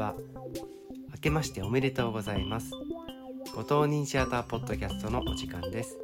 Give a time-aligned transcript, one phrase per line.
[0.00, 0.14] は
[1.12, 2.70] 明けましておめでとうございます。
[3.54, 5.98] ご当人シアターポッドキャストのお時間です。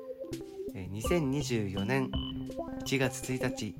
[0.74, 2.10] 2024年
[2.84, 3.74] 1月1日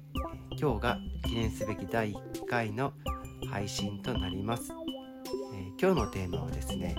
[0.58, 2.94] 今日が記念すべき第1回の
[3.50, 4.72] 配信となります、
[5.78, 6.96] 今日のテーマはですね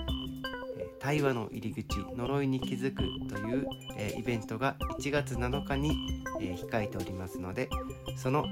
[1.00, 3.66] 対話の入り口呪いに気づくという、
[3.96, 7.68] えイベントが1月7日に、え控えておりますので
[8.16, 8.44] その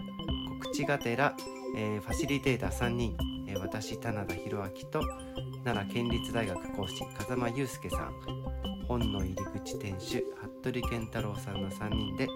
[0.61, 1.37] 告知がてら、
[1.77, 5.01] えファシリテーター3人、ー私棚田博明と
[5.65, 8.13] 奈良県立大学講師風間祐介さん
[8.89, 10.25] 本の入り口店主
[10.63, 12.29] 服部健太郎さんの3人で、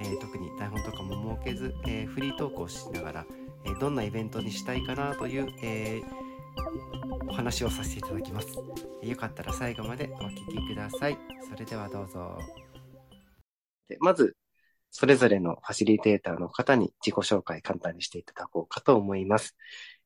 [0.00, 3.26] えー特に台本とかも設けず、えーフリートークをしながら、
[3.64, 6.28] えーどんなイベントにしたいかなという、えー
[7.28, 8.48] お話をさせていただきます。
[9.02, 11.18] えよかったら最後までお聞きください。
[11.48, 12.38] それではどうぞ。
[13.88, 14.36] でまず、
[14.90, 19.56] それぞれのファシリテーターの方に自己紹介簡単にしていただこうかと思います。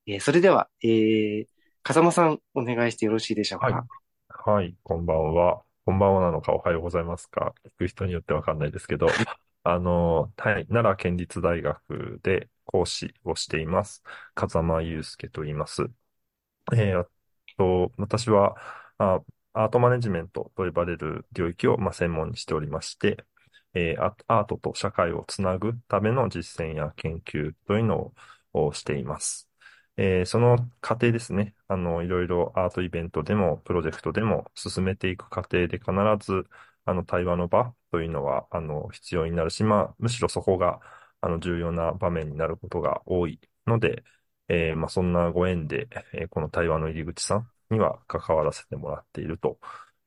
[0.06, 1.46] えーそれでは、えー、
[1.82, 3.66] 風間さんお願いしてよろしいでしょうか？
[3.66, 3.84] はい
[4.28, 5.62] はい、こんばんは。
[5.84, 7.54] こんばんはなのかおはようございますか？
[7.64, 9.08] 聞く人によってわかんないですけど、
[9.64, 14.02] あの、はい、奈良県立大学で講師をしています。
[14.34, 15.84] 風間祐介と言います。
[16.74, 17.08] えーあ
[17.58, 18.56] と、私は、
[18.98, 19.20] あ、
[19.52, 23.24] アートマネジメントと呼ばれる領域を、まあ、専門にしておりまして、
[23.74, 28.14] えーアアートと社会をつなぐための実践や研究というのを
[28.68, 29.51] をしています。
[29.96, 31.54] えーその過程ですね。
[31.68, 36.44] あの、いろいろアートイベントでも、プロジェクトでも進めていく過程で必ず、
[36.84, 40.80] あの、対話の場というのは、あの、必要になるし、まあ、むしろそこが、
[41.20, 44.02] あの、重要な場面になることが多いので、
[44.48, 49.58] えーまあ、そんなご縁で、えーこの対話の入り口さんには関わらせてもらっていると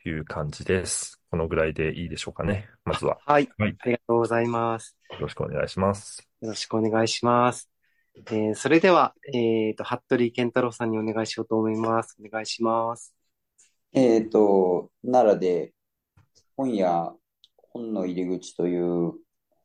[0.05, 1.21] いう感じです。
[1.31, 2.69] このぐらいでいいでしょうかね。
[2.85, 3.47] まずは、はい。
[3.57, 4.95] はいありがとうございます。
[5.09, 6.29] よろしくお願いします。
[6.41, 7.69] よろしくお願いします。
[8.15, 12.15] えーそれでは、えっと、服部健太郎さんにお願いしようと思います。
[12.23, 13.13] お願いします。
[13.93, 15.73] えっと、奈良で
[16.57, 17.13] 本屋、
[17.73, 19.13] 本の入り口という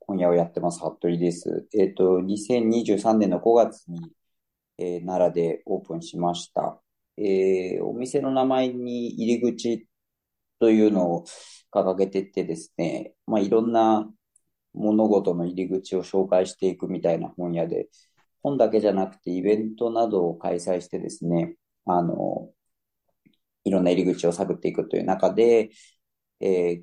[0.00, 1.68] 本屋をやってます、服部です。
[1.78, 4.00] えっと、2023年の5月に、
[4.78, 6.80] えー奈良でオープンしました。
[7.18, 9.86] えーお店の名前に入り口
[10.60, 11.24] というのを
[11.72, 14.10] 掲げてってですね、まあ、いろんな
[14.74, 17.88] 物事の入り口を紹介していくみたいな本屋で、
[18.42, 21.56] 本だけじゃなくてイベントなどを開催してですね、
[21.86, 22.50] あの、
[23.64, 25.70] いろんな入り口を探っていくという中で、
[26.40, 26.82] え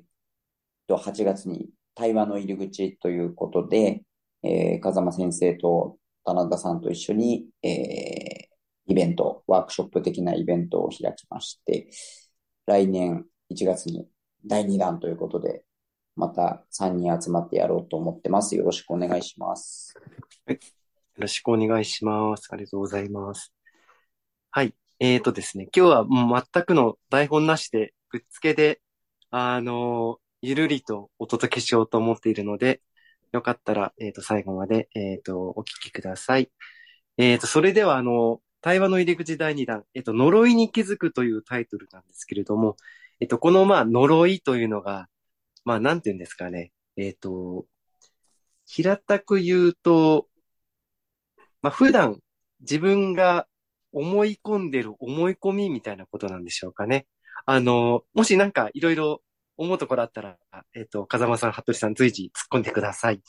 [0.86, 4.02] と、8月に対話の入り口ということで、
[4.44, 8.48] えー風間先生と棚田さんと一緒に、えー
[8.88, 11.90] イベント、ワークショップ的なイベントを開きまして、
[12.66, 14.08] 来年1月に
[14.46, 15.62] 第2弾ということで、
[16.16, 18.56] また3人集まってやろうと思ってます。
[18.56, 19.94] よろしくお願いします。
[21.18, 22.46] よろしくお願いします。
[22.52, 23.52] ありがとうございます。
[24.52, 24.72] はい。
[25.00, 28.80] えーとですね、今日はもう全くの台本なしで、ぶっつけで、
[29.30, 32.82] あのゆるりとお届けしようと思っているので、
[33.32, 36.52] よかったら、えっと、最後まで、えっと、お聞きください。
[37.16, 42.76] えっと、それでは、あの、対話の入り口第2弾、えっと、呪いに気づくというタイトルなんですけれども、
[43.18, 45.08] えっと、この、まあ、呪いというのが、
[45.64, 46.70] まあ、なんて言うんですかね。
[46.96, 47.66] えっと、
[48.66, 50.28] 平たく言うと、
[51.62, 52.18] まあ、普段
[52.60, 53.46] 自分が
[53.92, 57.06] 思い込んでる思い込みみたいなことなんでしょうかね。
[57.46, 59.22] あの、もしなんかいろいろ
[59.56, 60.36] 思うところあったら、
[60.74, 63.22] えっと、風間さん、服部さん随時突っ込んでください。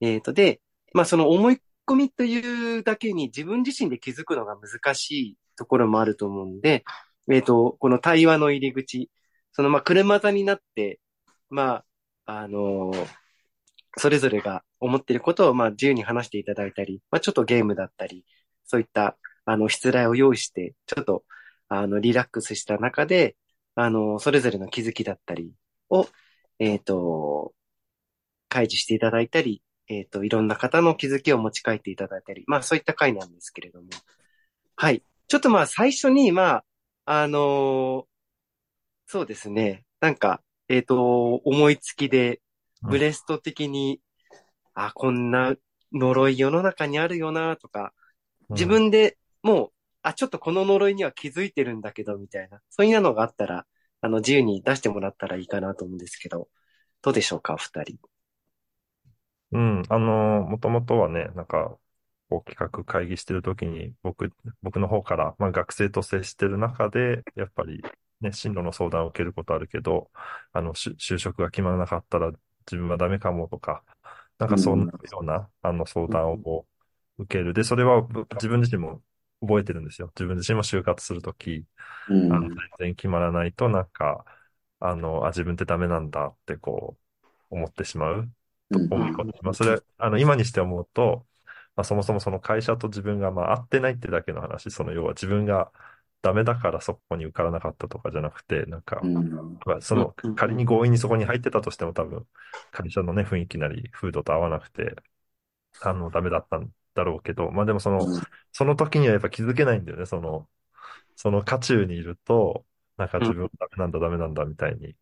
[0.00, 0.60] えっと、で、
[0.94, 6.84] まあ、その思い込みというだけに自分自身で気づくのが難しいところもあると思うんで、
[7.30, 9.10] えっと、この対話の入り口、
[9.52, 11.00] その、まあ、車座になって、
[11.50, 11.84] ま
[12.26, 12.92] あ、あの
[13.96, 18.24] それぞれが思っていることを、まあ、自由に話していただいたり、まあ、ちょっとゲームだったり、
[18.64, 21.24] そういった、あの、失礼を用意して、ちょっと、
[21.68, 23.36] あの、リラックスした中で、
[23.74, 25.52] あの、それぞれの気づきだったり
[25.90, 26.06] を、
[26.58, 27.52] えっ、と、
[28.48, 33.88] 開示していただいたり、えっ、と、いろんな方の気づきを持ち帰っていただいたり、まあ、そういった回なんですけれども。
[34.76, 35.02] はい。
[35.28, 36.62] ちょっとまあ、最初に、ま
[37.06, 38.06] あ、あの
[39.06, 39.84] そうですね。
[40.00, 42.40] なんか、えっ、と、思いつきで、
[42.82, 44.00] ブレスト的に、
[44.74, 45.54] あ、こんな
[45.92, 47.92] 呪い世の中にあるよな、とか、
[48.50, 49.72] 自分でもう、
[50.02, 52.60] あ、ちょっとこの呪いには気づいてるんだけど、みたいな。
[52.70, 53.66] そういうのがあったら、
[54.00, 56.48] あの、自由に出してもらったらいいかなと思うんですけど、
[57.02, 57.98] どうでしょうか、お二人。
[59.52, 61.78] うん、あの、もともとはね、なんか、
[62.30, 64.32] こう企画会議してるときに、僕、
[64.62, 67.82] 僕の方から、まあ学生と接してる中で、やっぱり
[68.20, 70.10] ね、進路の相談を受けることあるけど、
[70.52, 72.32] あの、就就職が決まらなかったら
[72.66, 73.84] 自分はダメかもとか、
[74.38, 76.66] なんかそんなような、あの相談をこ
[77.18, 77.54] 受ける。
[77.54, 79.02] で、それはぶ自分自身も
[79.40, 80.08] 覚えてるんですよ。
[80.16, 81.66] 自分自身も就活するとき、
[82.08, 82.28] うん。
[82.28, 82.56] あの、全
[82.88, 84.24] 然決まらないと、なんか、
[84.80, 86.98] あの、あ、自分ってダメなんだってこ
[87.50, 88.32] う、思ってしまう。
[88.70, 89.54] とうん思い込んでしまう。
[89.54, 91.26] それ、あの、今にして思うと、
[91.76, 95.72] まあ、そもそもその会社と自分が、まあ、合ってないってだけの話、その要は自分が
[96.24, 99.58] ダメだからそこに受からなかったとかじゃなくて、なんかう、ん。
[99.66, 102.28] まあその仮に強引にそこに入ってたとしても多分、
[102.72, 104.96] 会社のね、雰囲気なり、風土と合わなくて、
[105.80, 108.10] あの、ダメだったんだろうけど、まあでもその、
[108.52, 110.48] その時にはやっぱ気づけないんだよね、その、
[111.16, 112.66] その渦中にいると、
[112.96, 114.96] なんか自分ダメなんだ、ダメなんだみたいに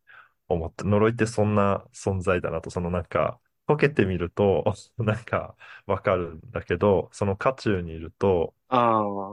[0.49, 4.63] 思って、呪いってそんな存在だなと、そのなんか、解けてみると、
[4.99, 5.55] なんか
[5.87, 8.55] わかるんだけど、その渦中にいると。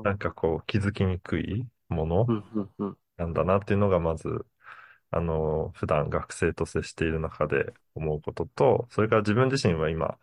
[0.02, 2.26] なんかこう気づきにくいもの。
[3.16, 4.46] なんだなっていうのがまず、
[5.10, 10.18] あの、普段学生と接している中で思うことと、それから自分自身は今、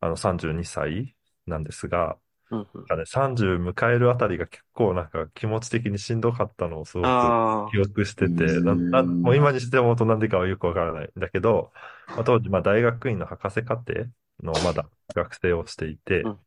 [0.00, 1.16] あの32歳
[1.46, 2.18] なんですが、
[2.50, 2.66] うんうん。
[2.74, 11.72] なんかね、30迎えるあたりが結構なんか気持ち的にしんどかったのをすごくあ記憶してて、もう今にして思うとなんでかはよくわからないんだけど、
[12.08, 14.06] まあ、当時、まあ大学院の博士課程
[14.42, 16.38] のまだ学生をしていてうん、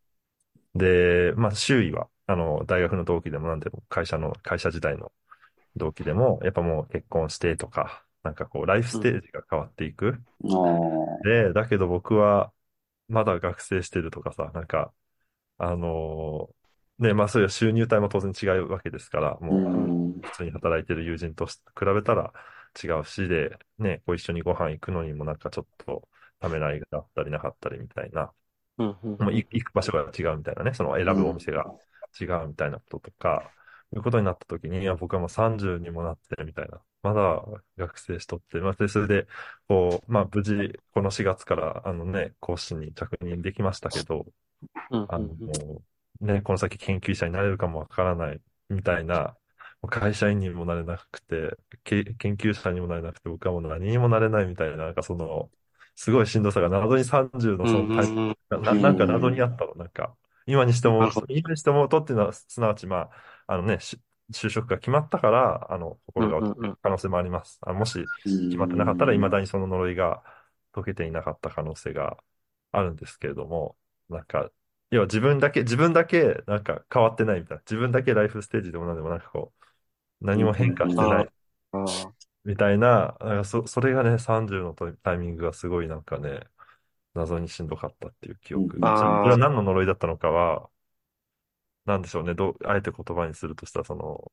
[0.75, 5.11] で、まあ周囲は、あの、大学の同期でもなんでも会社の、会社時代の
[5.75, 10.23] 同期でも、やっぱもう結婚してとか、なんかこうライフステージが変わっていく。
[11.23, 12.53] で、だけど僕は
[13.09, 14.93] まだ学生してるとかさ、なんか、
[15.59, 19.45] あのーね、まあそういう収入帯も当然違うわけですから、う。
[19.45, 20.21] もうん。
[20.21, 22.33] 普通に働いてる友人とし比べたら
[22.83, 26.07] 違うしで、ね、こう一緒にご飯行くのにもなんかちょっと
[26.39, 28.33] ためらいがあったりなかったりみたいな、
[28.77, 29.17] うんうん。
[29.19, 31.65] もうい行く場所が違うみたいなね、その選ぶお店が
[32.19, 33.51] 違うみたいなこととか、
[33.93, 36.81] いうことになった時に、いや、僕はもう30にもなってみたいな。
[37.03, 37.43] まだ
[37.77, 39.27] 学生しとって、まあ、で、それで、
[39.67, 44.25] こう、まあ、無事、この4月から、あのね、講師に着任できましたけど、
[44.89, 45.27] うんあの
[46.21, 49.35] ね、この先研究者になれるかもわからない、みたいな、
[49.87, 55.49] 会社員にもなれなくて、け研究者にもなれなくて、僕はもう何にもなれないみたいな、なんかその、
[55.95, 57.83] すごいしんどさが謎に30のそ
[58.57, 60.15] のなんか謎にあったの、なんか、
[60.45, 63.09] 今にしてもなるほ、今にしてもとっていうのは、すなわち、ま
[63.47, 63.99] あ、あのね、し
[64.33, 67.59] 就職が決まったから、あの、心が落ちる可能性もあります。
[67.61, 68.09] あもし
[68.49, 70.23] 決まってなかったら、未だにその呪いが
[70.71, 72.17] 解けていなかった可能性が
[72.71, 73.77] あるんですけれども、
[74.09, 74.51] なんか、
[74.91, 77.61] 要は自分だけ、自分だけなんか変わってないみたいな。
[77.63, 79.53] 自分だけライフステージでも何でもなんかこ
[80.21, 81.29] う、何も変化してない
[82.43, 86.41] みたいな、なんかそ、それがね、30のタイミングがすごいなんかね、
[87.15, 88.77] 謎にしんどかったっていう記憶。
[88.77, 90.69] うんそれは何の呪いだったのかは、
[91.85, 92.33] なんでしょうね。
[92.33, 94.31] どう、あえて言葉にするとしたら、その、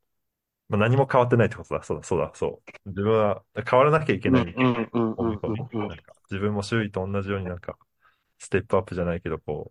[0.69, 1.83] まあ、何も変わってないってことだ。
[1.83, 2.89] そうだ、そうだ、そう。
[2.89, 5.61] 自分は変わらなきゃいけないうんうんうん思い込み。
[5.61, 7.77] うんうんなんか自分も周囲と同じようになんか、
[8.39, 9.71] ステップアップじゃないけど、こ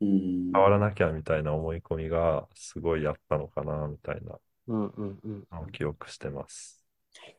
[0.00, 6.84] う、うん変わらなきゃみたいな思い込みがすごいあったのかな、みたいなうんうんうんのを記憶してます。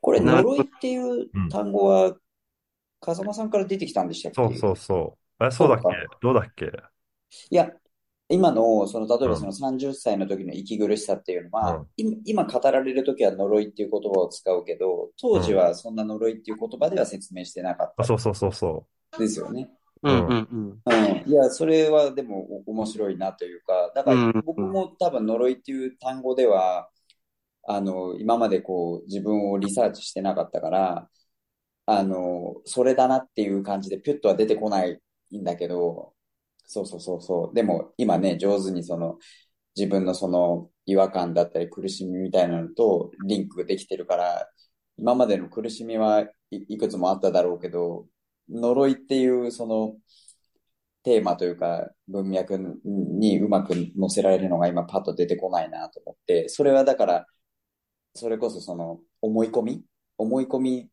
[0.01, 2.15] これ、呪いっていう単語は、
[2.99, 4.37] 風間さんから出てきたんでしたっけ？
[4.37, 5.43] そうそうそう。
[5.43, 5.83] あれ、そうだっけ？
[5.83, 6.19] そうか。
[6.21, 6.71] どうだっけ？
[7.49, 7.71] いや、
[8.29, 11.89] 今の、その、例えうんばその30歳の時の息苦しさっていうのは、うん。
[11.97, 19.69] 今今語られる時は呪いっていう言葉を使うけど、当時はそんな呪いっていう言葉では説明してなかっあ、たそうそうそうそですよね。
[20.03, 20.83] うんうんうん。
[20.85, 20.91] う
[21.25, 21.29] ん。
[21.29, 24.43] いや、それはでもお面白いなというか、だからうん。
[24.45, 26.89] 僕も多分呪いっていう単語では、
[27.67, 31.09] あの、今までこう自分をリサーチしてなかったから、
[31.85, 34.99] あの、それだなっていう感じでピュッとは出てこない
[35.35, 36.13] んだけど、
[36.65, 37.55] そうそうそうそう。
[37.55, 39.17] でも今ね、上手にその
[39.75, 44.49] 自分のその違和感だったり苦しみみたいなのとリンクできてるから、
[44.97, 48.07] 今までの苦しみはい、くつもあっただろうけど、
[48.49, 49.95] 呪いっていうその
[51.03, 57.25] テーマというか文脈にうまく載せられるのが今パッと出てこないなと思って、それはだから、
[58.15, 59.83] それこそその思い込み？
[60.17, 60.89] 思い込み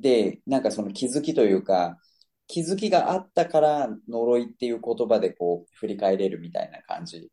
[0.00, 1.98] で、なんかその気づきというか、
[2.46, 7.30] 気づきがあったから呪いっていう言葉でこう振り返れるみたいな感じ。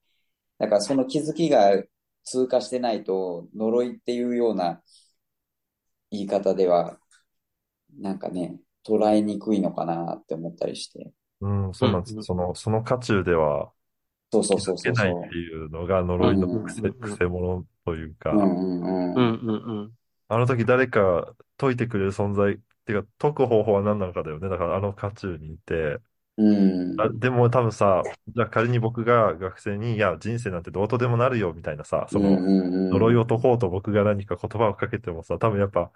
[0.57, 1.83] だからその気づきが
[2.23, 4.81] 通過してないと呪いっていうような
[6.09, 6.97] 言い方では、
[7.99, 11.11] なんかね、捉えにくいのかなって思ったりして。
[11.41, 11.47] う。
[11.47, 12.15] うん、そうなんです。
[12.15, 13.71] うんその、その渦中では
[14.31, 15.13] そうそう気づけそうそうそう。
[15.13, 19.13] ないっていうのが呪いの癖、うん癖者というか、うんうんうん。
[19.13, 19.91] うんうん
[20.33, 24.49] あの時誰か解いてくれる存在っていうか、解く方法は何なのかだよね。
[24.49, 25.99] だからあの渦中にいて、
[26.37, 27.01] うん。
[27.01, 35.91] あでも多分さ、じゃあ仮に僕が学生に、いや、人生なんてどうとでもなるよみたいなさ、その、うんうんうん呪いを解こうと僕が何か言葉をかけてもさ、多分やっぱ、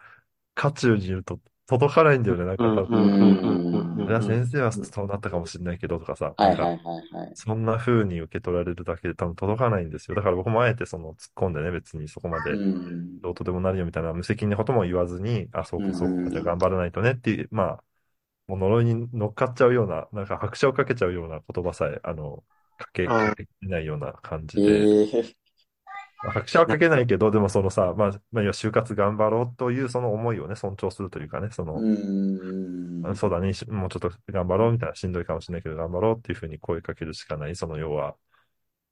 [0.56, 2.46] 渦中にいると届かないんだよね。
[2.46, 3.14] なんか多分、
[4.08, 7.38] いや、先生はそうなったかもしれないけどとかさ、はないはいはいはい。
[7.40, 10.16] そんな風に受け取られるだけで多分届かないんですよ。
[10.16, 13.20] だから僕もあえてその突っ込んでね、別にそこまでうん。
[13.22, 17.84] どうとでもなるよみたいな無責任なことも言わずに、あ、そうかそううんか、じゃあ頑張らないとねっていう、まあ、
[18.48, 22.44] もう呪いに乗っかっちゃうような、なんか拍車をかけちゃうような言葉さえ、あの、
[22.78, 25.47] かけ、かけないような感じで、ええまあ
[26.18, 31.90] 拍車はかけないけど、でもそのさ、まあ、まあ、就活頑張ろうというその思いをね、尊重するというかね、その、う
[33.02, 33.06] ん。
[33.06, 38.16] あそうだね、しもうちょっと頑張ろうみたいな、しんどいかもしれないけど、頑張ろうっていうふうに声かけるしかない、その要は、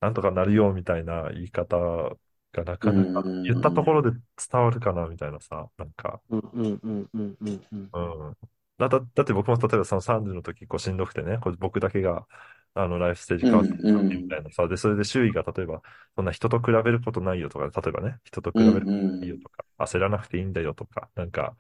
[0.02, 4.12] なんとかなるよみたいな言い方がなかなかうん言ったところで
[4.52, 8.00] 伝わるかなみたいなさ、なんか、うんうんうんうんうんうんう
[8.32, 8.38] ん。
[8.78, 12.28] だ、だ、だって僕も例えばその30の時こうしんどくてね、こう僕だけが、
[12.76, 15.82] あの、ライフステージ変わってきたうんうんみたいなさ、で、それで周囲が例えば、
[16.16, 21.58] そんな人と比べることないよとか、例えばね、人と比べることないよとか、焦らなくていいんだよとか、なんか、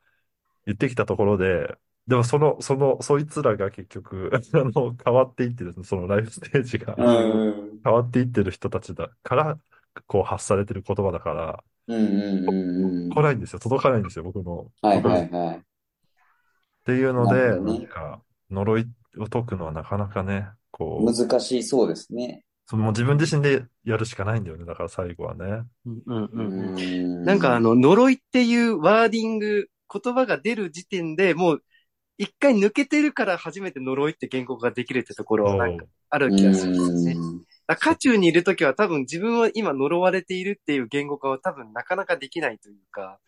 [0.66, 1.76] 言ってきたところで、
[2.08, 7.04] でもその、その、そいつらが結局、 あの、変わっていってですね、そのライフステージがう
[7.72, 7.80] ん。
[7.84, 9.60] 変わっていってる人たちだから、
[10.08, 12.10] こう発されてる言葉だから、うんう
[12.42, 13.10] んうんうん。
[13.12, 14.72] 来ないんですよ、届かないんですよ、僕の。
[14.82, 15.58] はいはいはい。
[15.58, 15.62] っ
[16.86, 18.86] ていうので、なんか、呪い
[19.18, 22.44] を解くのはなかなかね、こう、難しいそうですね。
[22.68, 25.64] そのもう自分自身でやるしかないんだよね、だから最後はね。
[25.86, 27.24] うんうんううんん。
[27.24, 31.64] なんかあの、呪いっていうワーディング、言葉が出る時点でもう、
[32.18, 37.12] 一回抜けてるから初めて呪いって言語ができるってところはなんかある気がするんですよね。
[37.14, 43.20] うんだ渦中にいるときは多分自分は今呪われているっていう言語化は多分なかなかできないというか、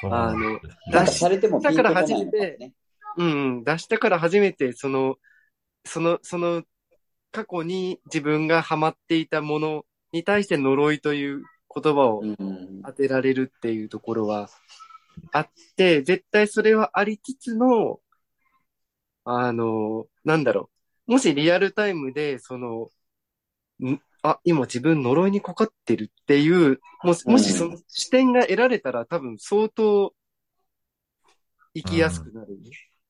[0.00, 2.72] そうなんですねなんかされてもピンとこないのかもね。
[3.18, 5.16] うんうん、出したから初めてその、
[5.84, 6.62] その、その
[7.32, 11.42] 過去に自分がハマっていたものに対して呪いという
[11.74, 12.82] 言葉をうん。
[12.84, 14.50] 当てられるっていうところは
[15.32, 18.00] あって、絶対それはありつつの、
[19.24, 20.70] あの、なんだろ
[21.08, 21.12] う。
[21.12, 22.90] もしリアルタイムで、その、
[23.82, 30.12] んあ、今自分呪いにかかってるっていう、もし、もしその視点が得られたら多分相当
[31.74, 32.58] 生きやすくなる。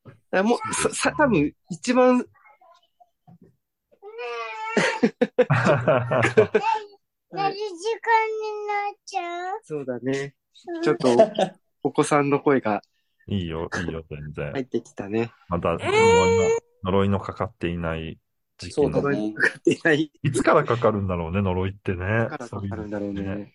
[0.05, 2.25] だからもう、さ、さ多分一番、
[7.33, 9.61] 寝る時間になっちゃう？
[9.63, 10.35] そうだね。
[10.83, 11.09] ちょっと、
[11.83, 12.83] お子さんの声が
[13.27, 14.53] いいよ、いいよ、全然。
[14.53, 15.33] 入ってきたね。
[15.49, 15.93] また、呪いの、
[16.85, 18.19] 呪いのかかっていない
[18.59, 19.33] 時期のそうだね。
[19.35, 21.99] かかっていないいつからかかるんだろうね、呪いってね。
[21.99, 23.55] からかかるんだろうね。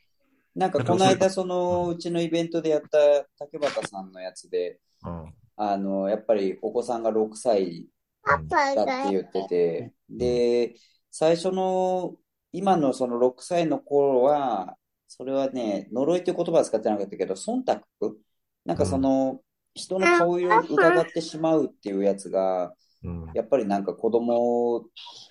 [0.56, 2.98] なんかこの間、その、うちのイベントでやった
[3.38, 5.34] 竹畑さんのやつで、うん。
[5.56, 7.88] あの、やっぱりお子さんが6歳
[8.24, 8.38] だ
[8.76, 10.74] がって言ってて、で、
[11.20, 12.14] 最初の、
[12.52, 14.76] 今のその6歳の頃は、
[15.08, 17.64] それはね、呪いっていう言葉は使ってなかったけど、忖
[18.00, 18.18] 度？
[18.66, 19.42] なんかその、
[19.74, 22.72] 人の顔色を疑ってしまうっていうやつが、
[23.04, 23.32] うん。
[23.34, 24.86] やっぱりなんか子供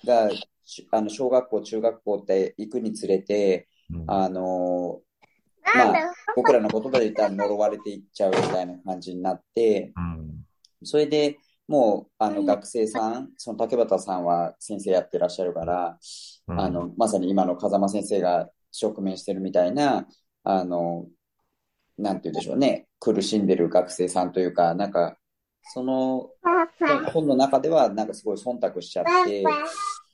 [0.05, 0.29] が、
[0.65, 4.99] しあの、小学校、中学校って行くにつれて、うんあの、
[5.73, 10.43] まあ、僕らの言葉で言ったら呪われていっちゃうみたいな感じになって、うん。
[10.83, 15.97] それでもう、あの、学生さん、その竹畑さんは先生やってらっしゃるから、
[16.47, 16.59] うん。
[16.59, 18.49] あの、まさに今の風間先生が
[18.81, 20.07] 直面してるみたいな、
[20.43, 21.07] あの、
[21.97, 25.17] なんて言うんでしょうね、苦しんでる学生さんというか、なんか、
[25.73, 26.29] その
[26.79, 29.43] 本本の中ではなんかすごい忖度しちゃって、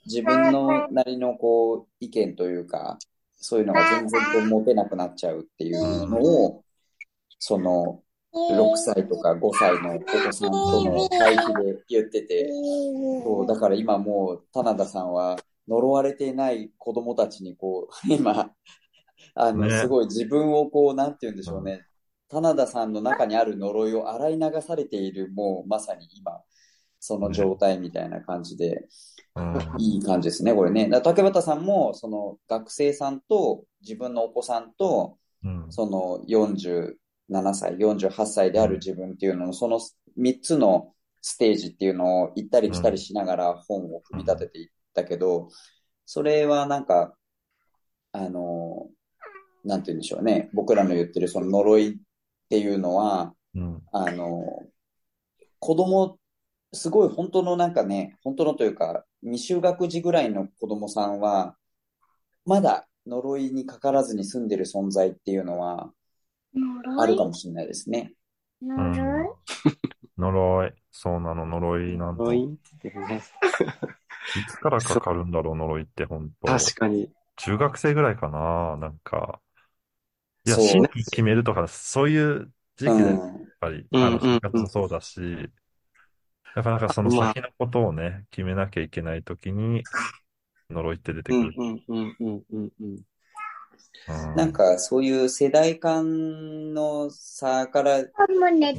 [0.05, 2.98] 自分のなりのこう、意見というか、
[3.36, 6.63] そういうのが全然こう持てなくなっちゃうっていうのを、
[7.38, 8.01] その、
[8.34, 12.50] 6歳とか5歳のお子さんとの対比で言ってて、
[13.24, 15.38] そう、だから今もう、棚田さんは
[15.68, 18.52] 呪われていない子供たちにこう、 今、
[19.36, 21.82] あの、ねすごい自分をこう、なんて言うんでしょうね。
[22.30, 26.42] 棚田さんの中にある呪いを洗い流されている、もうまさに今、
[27.00, 28.88] その状態みたいな感じで、
[29.36, 29.58] うん。
[29.78, 30.90] いい感じですね、これね。
[31.04, 35.66] 竹俣さんも、その学生さんと自分のお子さんと、うん。
[35.70, 36.24] その
[37.30, 39.80] 47歳、48歳である自分っていうのの、その
[40.18, 45.50] 3つのステージっていうのを行ったり来たりしながら本を組み立てていったけど、
[46.06, 47.15] それはなんか、
[48.12, 48.89] あの、
[49.63, 50.50] なんて言うんでしょうね。
[50.53, 51.98] 僕らの言ってるその呪いっ
[52.50, 53.82] ていうのは、うん。
[53.92, 54.44] あの、
[55.60, 56.20] 子供、
[56.74, 61.56] すごい本当のなんかね、本当のというか、未就学児ぐらいの子供さんは、
[62.46, 65.92] まだ呪いにかからずに住んでる存在っていうのは
[66.98, 68.13] あるかもしれないですね。
[68.62, 69.29] 呪い？
[70.17, 70.74] 呪い。
[70.91, 72.36] そうなの、呪いなんて。
[72.38, 73.24] い呪いってね。
[74.48, 77.12] つからかかるんだろう、呪いって、本当確かに。
[77.38, 79.41] 中学生ぐらいかな、なんか。
[80.45, 83.53] いや、そう新規決めるとか、そういう時期でやっうん。
[83.60, 85.22] ぱり、うんあの、就活もそうだし、
[86.55, 89.88] やっぱなんかそのまあ先のことをね、決めなきゃいけないときに、
[90.69, 91.57] 呪いって出てくる。
[91.57, 93.03] うんうんうんうんうんうん。
[94.08, 98.03] うんなんかそういう世代間の差から、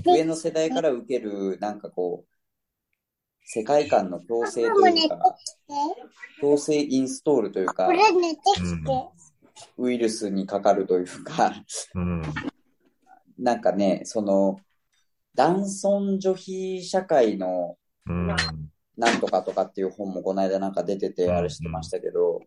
[0.05, 2.35] 上の世代から受ける、なんかこう、
[3.45, 5.37] 世界観の強制というか、
[6.41, 7.89] 強制インストールというか。
[9.79, 11.55] ウイルスにかかるというか、
[11.95, 12.23] うん。
[13.39, 14.61] なんかね、その、
[15.35, 18.37] 男尊女卑社会のうん。
[18.97, 22.41] なんとかとかっていう本もこの間なんか出ててうんあれしてましたけど、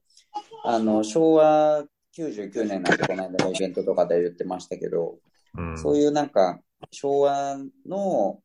[0.63, 1.83] あの、昭和
[2.17, 5.19] 99年なんてこの間のイベントとかで言ってましたけど、
[5.55, 5.77] うん。
[5.77, 6.59] そういうなんか
[6.91, 8.39] 昭和の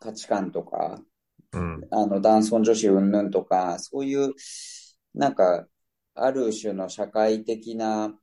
[0.00, 1.00] 価値観とか、
[1.52, 1.86] うん。
[1.90, 4.34] あの、男尊女卑云々とか、そういう、
[5.14, 5.66] なんか、
[6.14, 8.14] ある種の社会的な、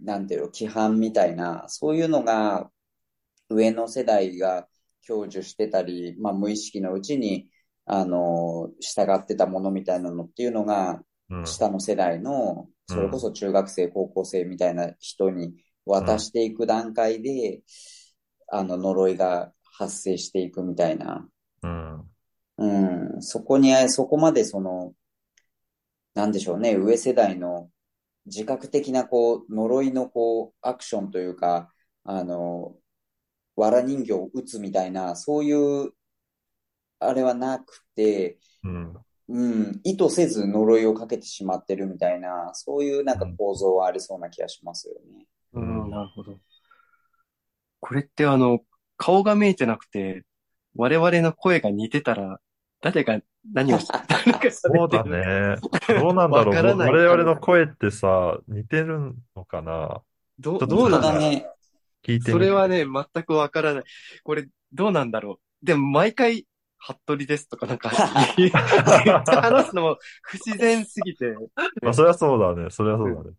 [0.00, 2.70] なんていうの、規範みたいな、そういうのが、
[3.48, 4.68] 上の世代が
[5.06, 7.48] 享受してたり、まあ、無意識のうちに、
[7.84, 11.04] あの、従ってたものみたいなのっていうのが、うん。
[11.44, 15.54] 下の世代の、それこそ中学生、高校生みたいな人に
[15.86, 17.62] 渡していく段階で、
[18.48, 21.26] あの、呪いが発生していくみたいな、
[21.62, 22.10] うん。
[22.58, 24.92] うん、そこに、そこまでその、
[26.14, 27.70] なんでしょうね、上世代の
[28.26, 31.72] 自覚的なこう、呪いのこう、アクションというか、
[32.04, 32.76] あの、
[33.56, 35.92] 藁人形を打つみたいな、そういう、
[36.98, 38.96] あれはなくて、うん。
[39.34, 45.26] うん、意図せず呪いをかけてしまってるみたいな、そういうなんか構造はありそうな気がしますよね。
[45.54, 46.36] うん、なるほど。
[47.80, 48.60] これってあの、
[48.98, 50.24] 顔が見えてなくて、
[50.76, 52.40] 我々の声が似てたら、
[52.82, 53.20] 誰が
[53.54, 55.56] 何をし、誰が喋そうだね。
[55.88, 56.54] どうなんだろう。
[56.54, 60.02] 我々の声ってさ、似てるのかな？
[60.38, 61.20] どどうなんだろう。
[61.22, 61.46] だね。
[62.04, 62.32] 聞いて。
[62.32, 63.84] それはね、全くわからない。
[64.24, 65.66] これ、どうなんだろう。
[65.66, 66.46] でも、毎回、
[66.84, 67.90] 服部ですとかなんか、
[68.36, 71.34] 言って話すのも不自然すぎて、
[71.80, 72.70] まあ、そりゃそうだね。
[72.70, 73.36] そりゃそうだね。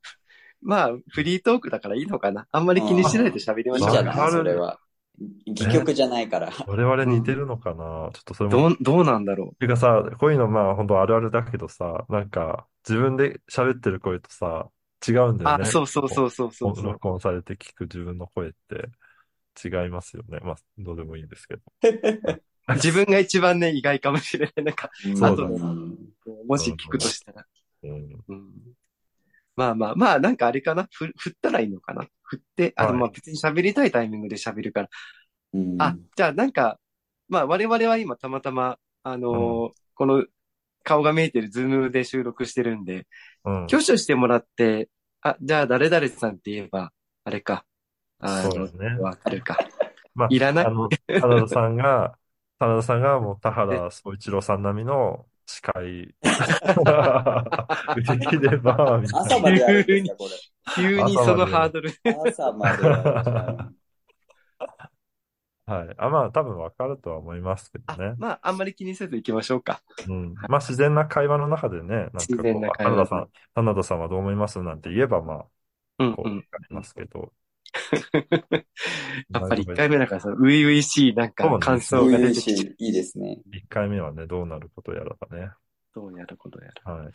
[0.61, 2.47] まあ、フリートークだからいいのかな。
[2.51, 3.89] あんまり気にしないで喋りましょう。
[3.89, 4.79] いいじゃない、わかるそれは。
[5.47, 6.49] 戯曲じゃないから。
[6.65, 7.75] 我々似てるのかな？
[7.75, 8.69] ちょっとそれも。
[8.69, 14.69] どう、どうなんだろていうかさ、こういうのまあ本当あるあるだけどさ、なんか自分で喋ってる声とさ、
[15.07, 15.43] 違うんう。
[15.43, 15.63] だよね。
[15.63, 16.85] あ、そうそうそうそうそうそう。
[16.85, 18.89] 録音されて聞く自分の声って
[19.63, 20.39] 違いますよね。
[20.41, 21.61] まあ、どうでもいいんですけど。
[22.75, 24.65] 自分が一番ね、意外かもしれない。
[24.65, 25.97] なんか、そうだねん
[26.47, 27.45] もし聞くとしたら。
[29.55, 34.89] まあまあ、まあ、なんかあれかなふ振ったらいいのかな振って、あ、はいでもまあ別に喋りたいタイミングで喋るから。
[35.53, 36.79] うんあ、じゃあなんか、
[37.29, 40.25] まあ我々は今たまたま、あのーこの
[40.83, 43.07] 顔が見えてるズームで収録してるんで、
[43.45, 43.63] うん。
[43.65, 44.89] 挙手してもらって、
[45.21, 46.91] あ、じゃあ誰々さんって言えば、
[47.23, 47.65] あれか。
[48.19, 48.99] あね。
[48.99, 49.57] わかるか。
[50.15, 50.89] まあ、いらないあの、
[51.21, 52.17] 花田さんが、
[52.63, 56.31] 花田さんがもう田原総一郎さん並みの司会 で
[58.27, 60.29] きれば、みたい朝までやるんですか、こ
[60.75, 61.89] 急にそのハードル。
[61.89, 61.95] れ。
[62.29, 63.03] 朝までやん。
[63.03, 63.73] な。
[65.65, 65.89] はい。
[65.97, 68.13] あ、まあ、多分わかるとは思いますけどあね。
[68.17, 69.81] まあ、あんまり気にせず行きましょうか。
[70.07, 70.33] うん。
[70.47, 75.49] まあ、自然な会話の中でね、なんか自こう、然な会話花田さん、花田さんはどう思いますなんて言えば、まあ、こ
[75.99, 76.37] う、うんうん。
[76.37, 77.33] わかりますけど。
[79.33, 83.41] やっぱり一回目だからさ、初々しいなんか感想が出てきて、し、いいですね。
[83.51, 85.49] 一回目はね、どうなることやらばね。
[85.93, 86.73] どうやることやる。
[86.83, 87.11] はい。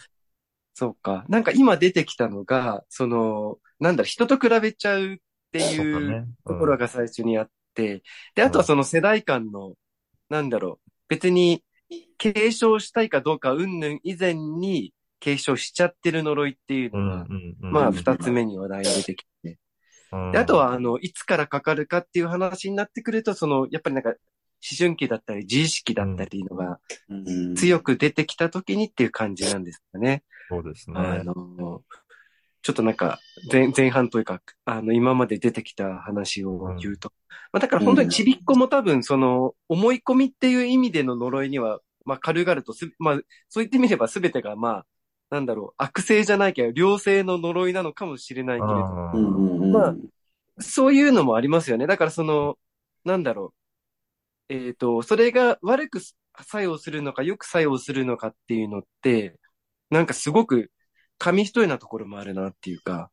[0.74, 1.24] そうか。
[1.28, 5.16] なんか今出てきたのが、その、なんだろ、人と比べちゃうっ
[5.52, 6.24] ていうね。
[6.46, 8.02] ところが最初にあって、
[8.34, 9.74] で、あとはその世代間の、
[10.28, 11.64] なんだろう、別に
[12.18, 17.72] 継承したいかどうか云々以前に継承しちゃってる呪いっていううん、うのが、ん、うん。
[17.72, 19.56] まあうん二つ目に話題が出てきて、うん
[20.32, 30.24] で、あとは、あの、いつからかかるかっていう話になってくると、その、やっぱりなんか、思春期だったり、自意識だったりのがうん強く出てきた時にっていう感じなんですかね。
[30.48, 31.22] そうですあね。
[31.22, 31.82] の、
[32.62, 33.20] ちょっとなんか、
[33.52, 37.12] 前、前半というか、あの、今まで出てきた話を言うと。
[37.52, 43.14] まあ、だから本当にちびっこも多分、その、思い込みっていう意味での呪いには、まあ、軽々とす、まあ、
[43.48, 44.86] そう言ってみれば全てが、まあ、
[45.30, 49.94] なんだろう、悪性じゃないけど、良性の呪いなのかもしれないけれど、まあ
[50.60, 51.86] そういうのもありますよね。
[51.86, 52.58] だからその、
[53.04, 53.54] なんだろ
[54.50, 54.54] う。
[54.54, 59.38] えっ、と、それが悪く作用するのか、よく作用するのかっていうのって、
[59.90, 60.70] なんかすごく
[61.18, 63.10] 紙一重なところもあるなっていうか。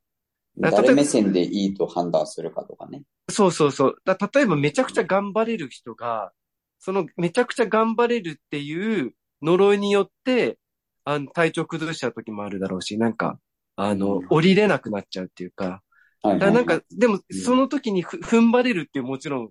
[0.57, 3.03] だから例えば誰目線でいいと判断するかとかね。
[3.29, 3.95] そうそうそう。
[4.05, 6.31] だ例えばめちゃくちゃ頑張れる人が、
[6.79, 10.57] そのめちゃくちゃ頑張れるっていう呪いによって、
[11.05, 13.39] あの、体調崩しちゃう時もあるだろうし、なんか、
[13.75, 15.81] あの、降りれなくなっちゃうっていうか、
[16.21, 16.39] はい。
[16.39, 17.39] だからなんか、でも、うん。
[17.41, 19.49] その時にふ踏ん張れるっていうもちろん、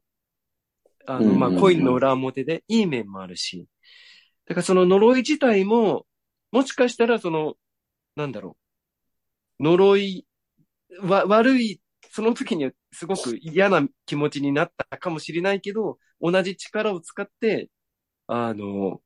[1.06, 3.66] あの、まあ、コインの裏表でいい面もあるし、
[4.46, 6.06] だからその呪い自体も、
[6.52, 7.54] もしかしたらその、
[8.16, 8.56] なんだろ
[9.58, 10.26] う、呪い、
[11.02, 17.70] わ、悪い、その時にはすごく嫌な気持ちになったかもしれないけど、同じ力を使って、
[18.26, 19.02] あの、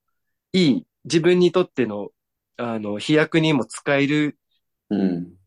[0.53, 2.11] いい、自分にとっての、
[2.59, 4.39] あの、飛躍にも使える
[4.91, 5.39] うん。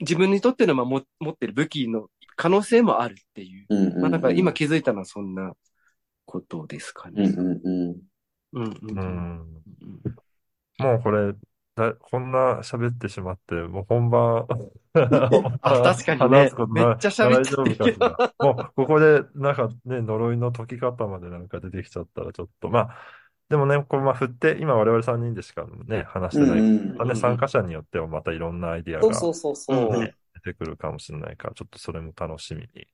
[0.00, 3.66] 自分にとっての、まあ、も持ってる武器の可能性もあるっていう。
[3.70, 4.00] うんうんうん。
[4.02, 5.54] まあ、なんか今気づいたのはそんな
[6.26, 7.24] ことですかね。
[7.24, 8.02] うんうんうん。
[8.52, 9.62] うんうんううんん。
[10.78, 11.34] もうこれ、
[11.74, 14.46] だ、こんな喋ってしまって、もう本番、
[15.62, 17.98] あ確かにねめっちゃ喋っちゃってる。
[18.40, 22.96] もう、ここで、なんかね、呪いの解き方までなんか出てきちゃったらちょっと、まあ、
[23.48, 26.60] でもね、これまあ振って、今我々3人でしかね、話してない。
[26.60, 30.14] うんうんまあね、参加者によってはまたいろんなアイディアがそうそうそうそう。
[30.34, 32.86] 出てくるかもしれないから、ちょっとそれも楽しみに。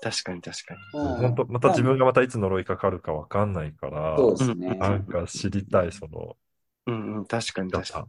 [0.00, 1.00] 確かに確かに。
[1.00, 4.68] うん本当また自分がまたいつ呪いかかるかわかんないから、そうですね。
[4.76, 6.36] なんか知りたい、その、
[6.86, 8.06] うんうん、確かに確かに。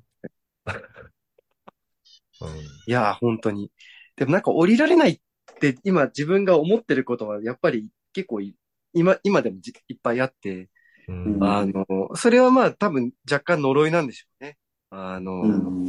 [2.42, 2.58] うん。
[2.88, 3.72] いやー、本当に。
[4.16, 5.20] でもなんか降りられないっ
[5.60, 8.56] て今自分が思ってることはやっぱり結構い
[8.94, 10.70] 今、今でもじいっぱいあって、
[11.08, 14.58] うんうんあの、それはまあ多分若干呪いなんでしょうね。
[14.90, 15.86] あの、うん。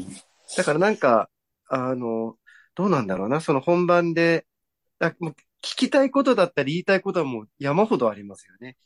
[0.57, 1.29] だからなんか、
[1.69, 2.37] あの、
[2.75, 4.47] どうなんだろうな、その本番で、
[4.99, 8.77] あもう聞きたいことだったり言いたいことはもう山ほどありますよね。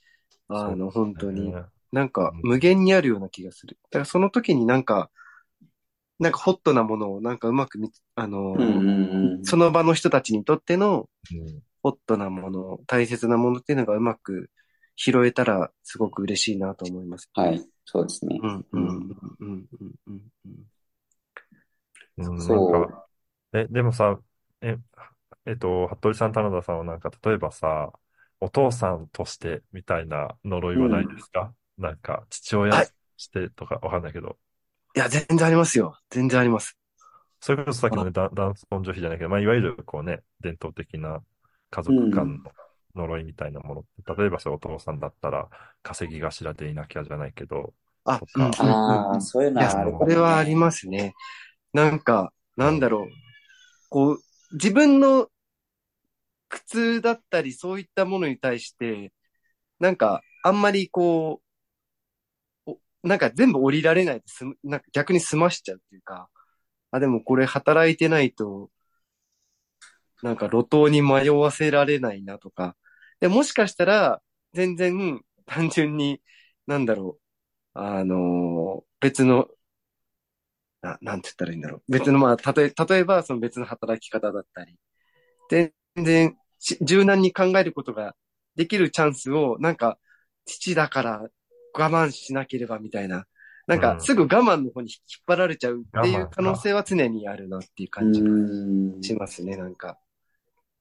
[0.48, 1.52] あの、本当に。
[1.52, 3.78] ねなんかうん無限にあるような気がする。
[3.90, 5.10] だからその時になんか、
[6.18, 8.56] なんかホットなものをなんかうまくみ、あの。
[9.44, 14.50] その場の人たちにとってのうんホットなもの、大切なものっていうのがうまく
[14.98, 17.30] 拾えたらすごく嬉しいなと思います。
[17.34, 17.64] はい。
[17.84, 18.40] そうですね。
[18.42, 19.06] うん、うん、うん、
[19.40, 20.22] うん、うん、うん。
[22.18, 22.82] うんそ
[23.52, 24.20] うえ、でもさ、
[24.60, 24.76] え、
[25.46, 27.92] えっと、服部さん、棚田さんはなんか、例えばさ、
[28.40, 34.38] お父さんとしてみたいな呪いはないですか、なんか、父親はいとしてとかわかんないけど、
[34.94, 35.98] いや、全然ありますよ。
[36.10, 36.76] 全然あります。
[37.40, 41.22] それこそさっきのね、だ男尊女卑じゃないけど、まあ、いわゆるこうね、伝統的な
[41.70, 42.52] 家族間の
[42.94, 45.48] 呪いみたいなものって、例えばそれお父さんだったら、
[45.82, 47.74] 稼ぎ頭でいなきゃじゃないけど、
[48.04, 51.14] あと、かうん、うん、ああ、そういうのはあるねこれはありますね。
[51.72, 53.08] なんか、なんだろう。
[53.90, 54.18] こう、
[54.52, 55.28] 自分の
[56.48, 59.12] 苦痛だったり、そういったものに対して、
[59.80, 61.42] なんか、あんまりこ
[62.66, 66.28] う、おなんか全部降りられないですむ、なんか逆に済ましちゃうっていうか、
[66.90, 68.70] あ、でもこれ働いてないと、
[70.22, 72.76] なんか路頭に迷わせられないなとか。
[73.20, 74.22] で、もしかしたら、
[74.54, 76.22] 全然、単純に、
[76.66, 77.18] なんだろ
[77.74, 79.48] う、あのー別の、
[80.82, 81.92] な、なんて言ったらいいんだろう。
[81.92, 84.76] 別の、まあ、たとえ、例えば、その別の働き方だったり、
[85.50, 88.16] 全然し、柔軟に考えることが
[88.56, 89.98] できるチャンスを、なんか、
[90.46, 91.22] 父だから
[91.74, 93.26] 我慢しなければみたいな、
[93.66, 98.98] なんか、うんすぐ我慢の方に引っ張られちゃうっていう可能性は常にあるなっていうう感じがん。
[99.02, 99.98] しますね、なんか。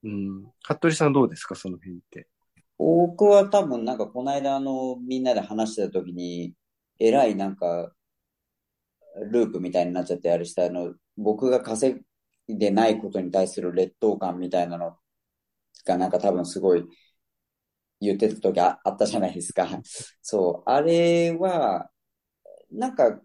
[0.04, 0.44] うん。
[0.62, 2.28] 服部さんどうですか、その辺って。
[2.78, 6.54] 僕は多分なんかこの間あのみんなで話してた時に、
[7.00, 7.92] えらいなんか
[9.30, 12.00] ループみたいになっちゃってあれしたあの、僕が稼
[12.46, 14.96] いでないことに対する劣等感みたいなの
[15.84, 16.84] がなんか多分すごい
[18.00, 19.68] 言ってた時あ、あったじゃないですか。
[20.22, 20.70] そう。
[20.70, 21.90] あれは、
[22.70, 23.20] なんか、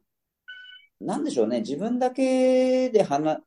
[1.00, 1.60] なんでしょうね。
[1.62, 3.40] 自分だけで話、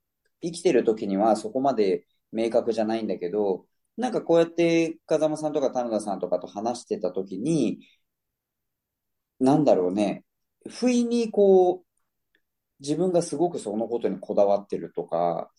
[0.43, 7.81] 生きてる時にはそこまで明確じゃないんだけど、なんかこうやって風間さんとか田田さんとかと話してた時に、
[9.41, 10.25] なんだろうね。
[10.69, 11.87] 不意にこう、
[12.81, 15.51] 自分がすごくそのことにこだわってるとか、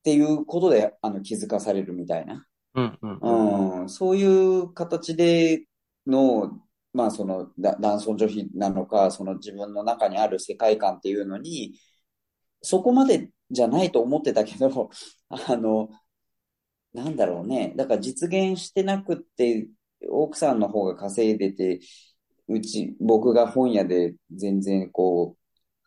[0.00, 2.46] っていうことで、あの、気づかされるみたいな。
[2.74, 5.64] うん、うん、うん、そういう形で
[6.06, 6.60] の、
[6.92, 11.74] まあその、だ男尊女卑なのか、その自分の中にある世界観っていうのに、
[12.62, 14.90] そこまでじゃないと思ってたけど、
[15.28, 15.90] あの、
[16.92, 17.74] なんだろうね。
[17.76, 19.68] だから実現してなくって、
[20.10, 21.80] 奥さんの方が稼いでて、
[22.48, 25.36] うち、僕が本屋で全然こ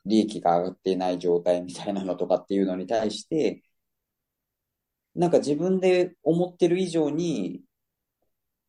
[0.06, 3.64] う、利益が上がってない状態みたいなのとかっていうのに対して、
[5.16, 7.62] なんか自分で思ってる以上に、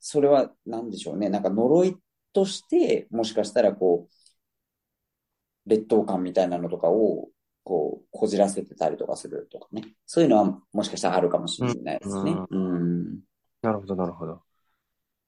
[0.01, 1.29] それは何でしょうね。
[1.29, 1.97] なんか呪い
[2.33, 7.29] として、もしかしたらこう、劣等感みたいなのとかを、
[7.71, 9.85] こう、こじらせてたりとかするとかね。
[10.05, 12.37] そういうのはもしかしたらあるかもしれないですね。
[12.51, 13.21] うん。
[13.63, 14.43] なるほど、なるほど。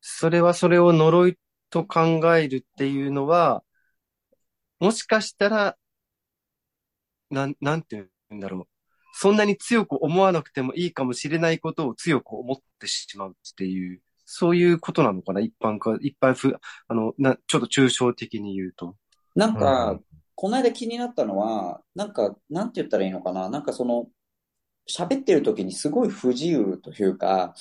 [0.00, 1.38] それはそれを呪い
[1.70, 3.62] と考えるっていうのは、
[4.80, 5.76] もしかしたら、
[7.30, 8.66] なん、なんて言うんだろう。
[9.14, 15.40] そんなに強く思わなくてもいいかもしれないことを強く思ってしまうっていう、そういうことなのかな？
[15.40, 16.56] 一般か、一般ふ、
[16.88, 18.96] あの、な、ちょっと抽象的に言うと。
[19.36, 20.00] うなんかん、
[20.34, 23.48] この間気になったのは、なんか、なんて言ったらいいのかな？
[23.50, 24.06] なんかその、
[24.90, 27.54] 喋ってる時にすごい不自由というか、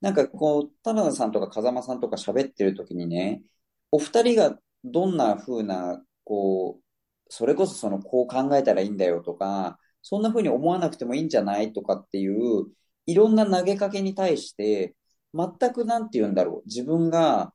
[0.00, 3.42] なんかこう、田辺さんとか風間さんとか喋ってる時にね、
[3.90, 6.82] お二人がどんな風な、こう、
[7.28, 12.66] それこそその、こう考えたらいいんだよとか、そんな風に思わなくてもいいんじゃないとかっていう、
[13.06, 14.94] いろんな投げかけに対して、
[15.34, 16.66] 全くなんて言うんだろう。
[16.66, 17.52] 自分が、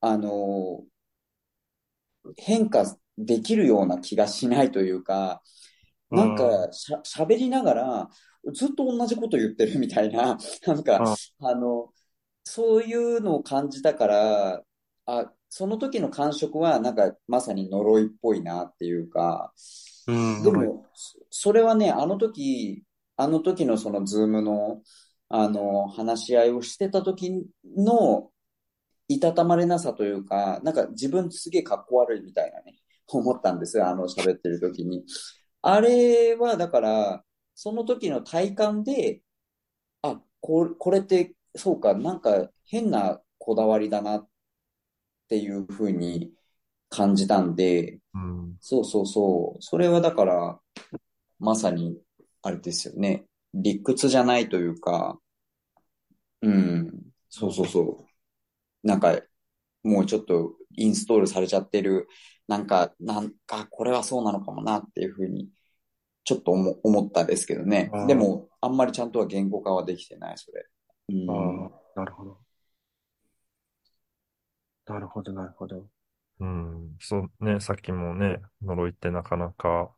[0.00, 0.82] あの、
[2.36, 2.84] 変化
[3.18, 5.42] できるような気がしないというか、
[6.10, 8.10] なんかしゃ、喋りながら、
[8.54, 11.92] ずっと同じこと言ってるみたいな、 なんか、あの、
[12.44, 14.62] そういうのを感じたから、
[15.06, 19.52] あ、その時の感触は、なんか、まさに呪いっぽいなっていうか、
[20.06, 20.42] うん。
[20.42, 22.84] でも、そそれはね、あの時、
[23.16, 24.82] あの時のそのズームの、
[25.28, 28.30] あの、話し合いをしてた時の、
[29.08, 32.78] いたたまれなさというか、なんか自分すげえかっこ悪いみたいなね、
[33.18, 35.04] 思ったんですよ、あの喋ってる時に。
[35.62, 39.22] あれは、だから、その時の体感で、
[40.02, 44.28] あ、こ、これって、そうか、なんか変なこだわりだなっ
[45.28, 46.32] ていうふうに
[46.88, 48.56] 感じたんで、うん。
[48.60, 49.62] そうそうそう。
[49.62, 50.60] それはだから、
[51.38, 52.00] まさに、
[52.42, 53.26] あれですよね。
[53.54, 55.18] 理屈じゃないというか、
[56.42, 56.90] うん、
[57.28, 58.06] そうそうそ
[58.84, 58.86] う。
[58.86, 59.20] なんか、
[59.82, 62.08] もうちょっとインストールされちゃってる、
[62.48, 65.50] なんか、なんか、これはそうなのかもなっていうふうに、
[66.24, 70.66] ちょっと思、思ったんですけどねでも、あんまりちゃんとは言語化はできてない、それ。
[71.10, 71.30] うん。
[71.30, 72.38] ああ、なるほど。
[74.86, 75.86] なるほど、なるほど。
[76.40, 76.96] うん。
[77.00, 79.94] そうね、さっきもね、呪いってなかなか、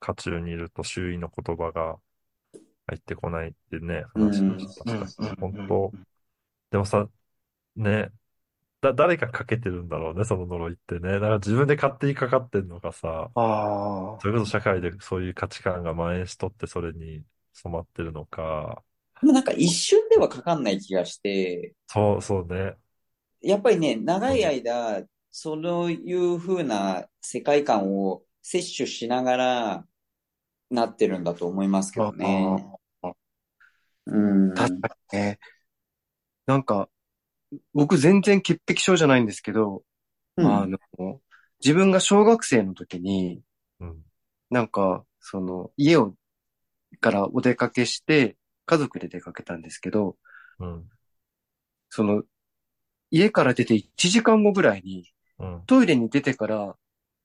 [0.00, 1.98] 渦中にいると周囲の言葉が
[2.86, 4.84] 入ってこないってね、話をした。
[5.40, 5.92] 本当。
[6.70, 7.08] でもさ、
[7.76, 8.10] ね、
[8.80, 11.12] だ、誰がかけてるんだろうね、その呪いってね。
[11.14, 18.82] だから自分で勝手にかかってんのかさ、ああ、それこそ社会でそういう価値観が蔓延しとってそれに染まってるのか。
[19.20, 22.76] でもなんか一瞬ではかかんない気がして、そう、そうね。
[23.40, 29.86] やっぱりね、長い間、そういう風な世界観を摂取しながら
[30.70, 32.76] なってるんだと思いますけどね。
[34.06, 34.54] うん。
[34.54, 35.38] 確かにね。
[36.46, 36.88] なんか、
[37.72, 39.82] 僕全然潔癖症じゃないんですけど、
[40.36, 40.78] うんあの、
[41.60, 43.40] 自分が小学生の時に、
[43.80, 44.02] うん。
[44.50, 46.14] なんか、その、家を、
[47.00, 50.16] からお出かけして、家族で出かけたんですけど、
[50.58, 50.88] うん。
[51.88, 52.22] その、
[53.10, 55.62] 家から出て1時間後ぐらいに、うん。
[55.66, 56.76] トイレに出てから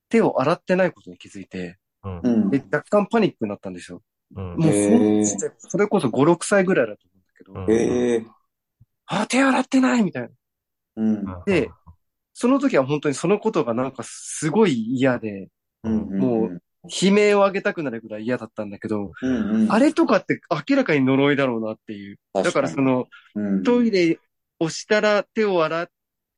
[0.10, 2.30] 手を洗ってないことに気づいて、うんう。
[2.48, 2.50] ん。
[2.50, 4.02] で、若干パニックになったんですよ。
[4.36, 4.56] うん。
[4.58, 4.72] もう
[5.60, 8.32] それこそ5、6歳ぐらいだと思うんだけど、
[9.12, 10.30] あ、手洗ってないみたいな。
[10.98, 11.26] うん。
[11.46, 11.70] で
[12.34, 15.50] その時は本当にそのことがなんかすごい嫌で、
[15.84, 16.18] うん。
[16.18, 19.64] もう悲鳴を上げたくなるぐらい嫌だったんだけど、うん。
[19.64, 19.72] うん。
[19.72, 22.20] あれとかって明らかに呪いだろうなっていう。
[22.34, 24.18] だからその、うん、トイレ
[24.60, 25.88] をしたら手を洗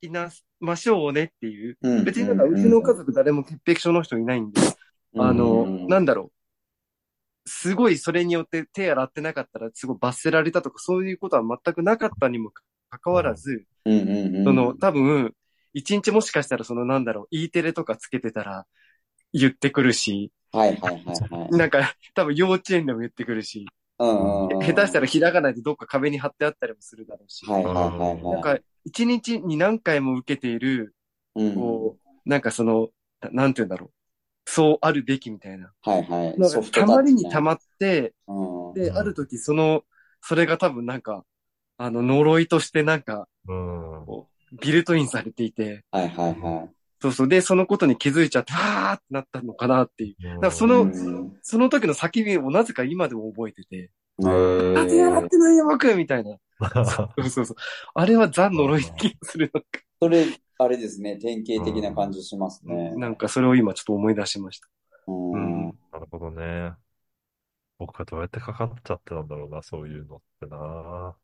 [0.02, 1.78] いなましょうねっていう。
[1.82, 4.60] うん、別になんかうちの家族誰も潔癖症の人いないんで、
[5.18, 6.33] あの、なんだろう。
[7.46, 12.52] すごいそれによって手洗ってなかったらすごい罰せられたとかそういうことは全くなかったにも
[12.90, 15.34] かかわらず、その多分、
[15.74, 18.66] 一日もしかしたらそのなんだろう、E テレとかつけてたら
[19.34, 21.50] 言ってくるし、はいはいはいはい。
[21.52, 23.66] なんか多分幼稚園でも言ってくるし、
[24.00, 28.24] うん下手したらひらがなでどっか壁に貼ってあったりもするだろうし、はいはいはいはい。
[28.24, 30.96] なんか一日に何回も受けている、
[31.36, 32.90] うん、こう、なんかその、
[33.22, 34.03] ななんて言うんだろう。
[34.46, 35.72] そうあるべきみたいな。
[35.82, 36.40] はいはい。
[36.40, 39.84] なんかたまりにたまって、うん、で、ある時その、
[40.22, 41.26] それが多分なんか、
[41.78, 44.06] あの、呪いとしてなんか、うん。
[44.62, 46.70] ビルトインされていて、はいはいはい。
[47.02, 47.28] そうそう。
[47.28, 50.16] で、そのことに気づいちゃって、はーってなったのかなっていう。
[50.24, 56.38] うんだからそのうんその時の叫びをなぜか今でも覚えてて、あ、手洗ってないよ、僕みたいな。
[56.86, 57.56] そうそうそう。
[57.96, 59.52] あれはザ呪いな気がする。
[60.02, 60.26] それ、
[60.63, 62.95] あれですね、典型的な感じしますね。
[62.95, 64.67] なんかそれを今ちょっと思い出しました。
[65.08, 65.67] うん。
[65.91, 66.73] なるほどね。
[67.78, 71.15] 僕はどうやってかかっちゃってたんだろうな、そういうのってな。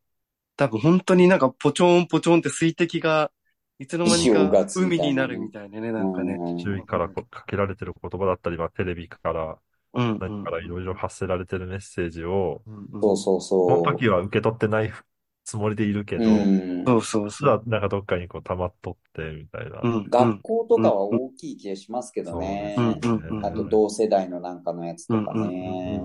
[0.58, 3.32] 多分本当になんかポチョンポチョンって水滴が、
[3.80, 6.34] いつの間にか海になるみたいなね、なんかね。
[6.34, 9.58] うん周囲からこかけられてる言葉だったり、まあ、テレビから
[9.93, 10.19] うん。
[10.19, 13.84] 何からいろいろ発せられてるメッセージを、うんうんそうそうそのそう。
[13.84, 15.04] 時は受け取ってないふ
[15.50, 16.86] つもりでいるけうど、ん。
[16.86, 17.64] そうそうそう。
[17.66, 19.82] なんかどっかにこう溜まっとって、みたいな。
[19.82, 22.76] うん、うん学校とかは大きい気がしますけどね。
[22.78, 26.02] そうんうんうんあと同世代のなんかのやつとかね。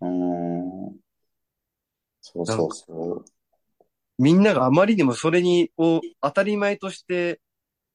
[0.00, 0.10] うん
[0.86, 0.96] うん。
[2.20, 3.24] そうそうそ
[4.18, 7.40] みんながあまりにもそれに、を当たり前として、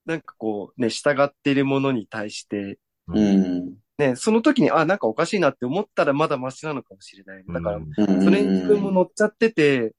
[0.06, 3.14] なんかこうね、従ってるものに対して、う。
[3.14, 3.74] うん。
[4.00, 7.44] ね、その時に、あ、なんかおかしいなって思ったらまだマシなのかもしれない。
[7.48, 9.94] だから、うんそれに自分も乗っちゃってて、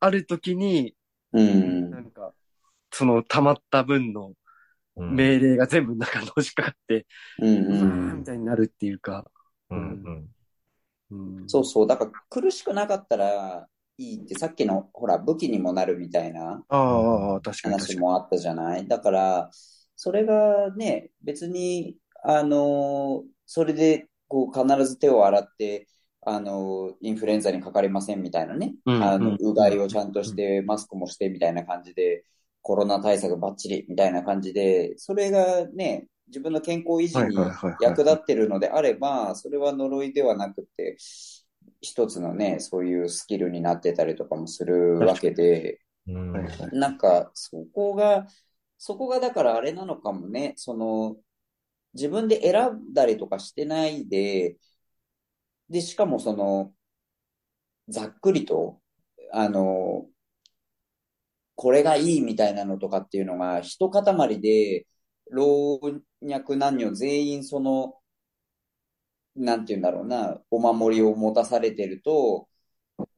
[0.00, 0.94] ある時に、
[1.32, 1.90] うん。
[1.90, 2.32] なんか、
[2.92, 4.32] その溜まった分の
[4.96, 5.16] うん。
[5.16, 7.06] 命令が全部中に押しかかって、
[7.40, 9.28] うんみたいになるっていうか、
[9.70, 10.28] うん
[11.10, 11.86] うん、そうそう。
[11.88, 13.66] だから苦しくなかったら
[13.98, 17.98] いいって、さっきのほら武器にもなるみたいな話かに。
[17.98, 18.86] もあったじゃない？
[18.86, 19.50] だから、
[19.96, 25.88] それがね、別に、あの、それでこう必ず手を洗って、
[26.26, 28.74] あの、インフルエンザにかかりませんみたいなね。
[28.86, 29.36] うんあの、うん。
[29.40, 32.24] うがいをちゃんとして、マスクもしてみたいな感じで、
[32.62, 37.36] コロナ対策バッチリみたいな感じで、それがね、自分の健康維持に
[37.80, 40.96] 役立ってるのであれば、それは呪いではなくて、
[41.80, 46.46] 一つのね、そういうスキルになってたりとかもするわけで、うん。
[46.72, 48.26] なんか、そこが、
[48.78, 51.16] そこがだからあれなのかもね、その、
[51.94, 54.56] 自分で選んだりとかしてないで、
[55.68, 56.72] で、しかもその、
[57.88, 58.80] ざっくりと、
[59.32, 60.06] あの、
[61.56, 64.86] これがいいみたいなのとかっていうのが、一塊で、
[65.30, 65.80] 老
[66.22, 67.94] 若男女全員その、
[69.36, 72.48] なんて言うんだろうな、お守りを持たされてると、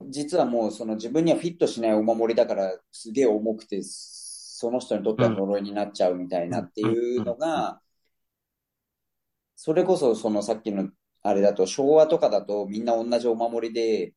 [0.09, 7.80] 実はもうその自分にはフィットしないお守りだからすげえ重くて、その人にとっては呪いになっちゃうみたいなっていうのが、
[9.56, 10.90] それこそそのさっきの
[11.27, 14.15] あれだと昭和とかだとみんな同じお守りで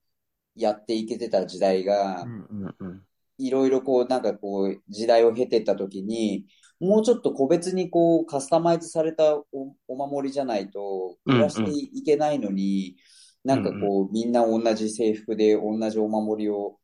[0.56, 3.02] やっていけてた時代がう、んうんうん。
[3.40, 6.46] いろいろこうなんかこう時代を経てった時に、
[6.80, 9.46] もうちょっと個別にこうカスタマイズされたお
[9.88, 12.98] お守りじゃないと暮らしていけないのに、
[13.44, 16.78] なんかこうみんな同じ制服で同じお守りを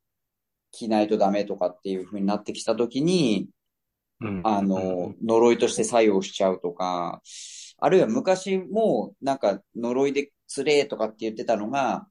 [0.72, 3.50] 着ないとダメとかっていう風になってきた時に、
[4.22, 4.42] うん。
[4.44, 7.22] あの、呪いとして作用しちゃうとか、
[7.78, 12.08] あるいは昔もなんか呪いでつれえとかって言ってたのが、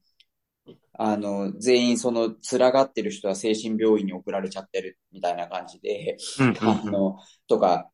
[0.97, 7.89] あの、全員その辛がってる人は精神病院に送られちゃってるみたいな感じで、うんあの、とか、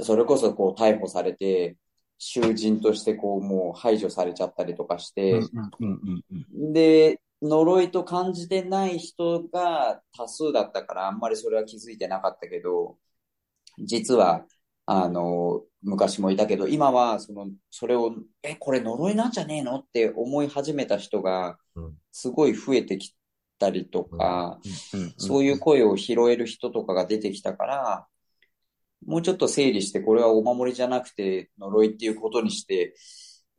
[0.00, 1.76] それこそこう逮捕されて、
[2.18, 5.40] 囚人としてこうもう排除されちゃったりとかして、
[6.72, 12.96] で、呪いと感じてない人が多数だったから、あんまりそれは気づいてなかったけど、
[13.78, 14.46] 実は、
[14.86, 19.78] あの、昔もいたけど、今は、その、それを、え、これ呪いなんじゃねえの？
[19.78, 23.14] って思い始めた人がうん、すごい増えてき
[23.58, 24.58] たりとか、
[25.18, 28.06] そういう声を拾える人とかが出てきたから、
[29.06, 32.94] もうちょっと整理して、これはお守りじゃなくて呪いっていうことにして、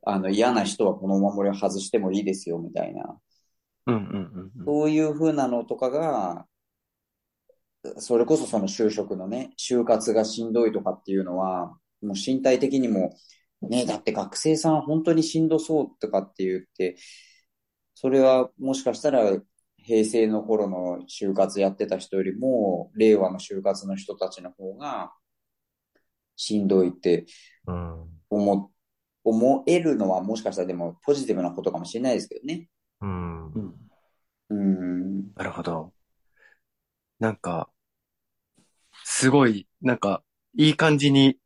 [0.04, 3.18] あの、嫌な人はこのお守りを外してもいいですよ、みたいな。
[3.86, 4.64] うんうんうん。
[4.66, 6.46] そういう風なのとかが、
[7.98, 13.14] それこそその就職のね、就活がしんどいとかっていうのは、もう身体的にも、
[13.62, 16.96] ね、だって学生さん本当にしんどそうとかって言って、
[17.94, 19.36] それはもしかしたら
[19.78, 25.12] 平成の頃の就活やってた人よりも、令和の就活の人たちの方が、
[26.36, 27.26] しんどいって
[27.66, 28.08] うん。
[28.30, 28.70] 思、
[29.24, 32.68] 思えるのはもしかしたらでもポジティブなことかもしれないですけどね。
[33.00, 33.52] うん。
[33.52, 33.74] うん
[34.50, 35.32] うん。
[35.34, 35.92] なるほど。
[37.18, 37.70] なんか、
[39.04, 40.22] すごい、なんか、
[40.54, 41.36] いい感じに、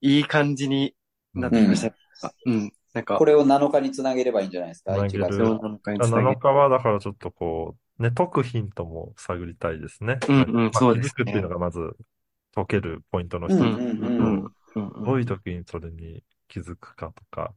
[0.00, 0.94] いい感じに
[1.34, 2.32] なってきました。
[2.46, 2.72] うん。
[2.94, 5.44] なんかこ、れを7日につなげればいいんじゃないですか、1つなげる月の。
[5.46, 10.18] どうなのかにつなげ7日はだからちょっとこう、ね、解くヒントも探りたいですね。
[10.28, 11.96] うんうんまあそうですね気づくっていうのがまず
[12.54, 13.60] 解けるポイントの一つ。
[13.60, 14.18] うんうんうん
[14.76, 17.52] うんうんどういう時にそれに気づくかとか、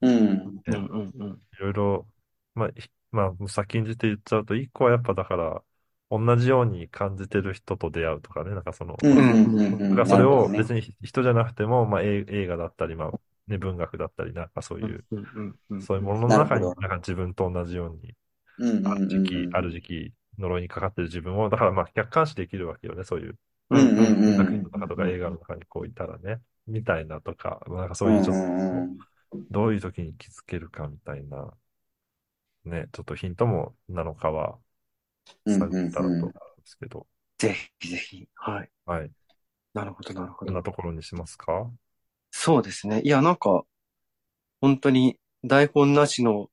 [0.00, 0.62] うん。
[0.66, 2.06] うんうんうんいろいろ、
[2.54, 5.62] まあ、ひまあ、先んじて言っちゃうと、一個はやっぱだから、
[6.10, 9.18] 同じように感じてる人と出会うとかね、なんかその、うん。
[9.18, 9.44] うん。
[9.54, 9.90] うんうん。
[9.90, 10.70] だからそれをなるほどね。
[10.70, 13.12] 別に人じゃなくても、まあ、映映画だったり、まあ、
[13.48, 15.30] ね、文学だったり、なんかそういう、うん。
[15.34, 15.58] うん。
[15.70, 15.80] うん。
[15.80, 16.82] そういうものの中に、なるほど。
[16.82, 18.16] なんか自分と同じように、
[18.84, 23.38] ある時期、ある時期、呪いにかかってる自分を、だからまあ、客観視できるわけよね、そういう
[23.70, 23.88] うん。
[23.88, 24.24] うん。
[24.24, 24.36] うん。
[24.36, 28.42] 作品の中とか映画の中にこういたらね、みたいなとか、なんかそういうちょっと、
[29.50, 31.52] どういう時に気づけるかみたいな、
[32.64, 34.58] ね、ちょっとヒントも7日は
[35.46, 37.06] 探ったらと思うんですけど、
[37.38, 38.28] ぜひぜひ。
[38.34, 38.70] はい。
[38.84, 39.10] はい。
[39.74, 40.62] なるほど、なるほこんなど。
[40.62, 41.70] ところにしますか？
[42.30, 43.02] そうですね。
[43.02, 43.64] いや、なんか、
[44.60, 46.50] 本当に台本なしの